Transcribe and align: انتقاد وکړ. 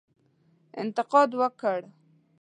انتقاد 0.81 1.29
وکړ. 1.41 1.81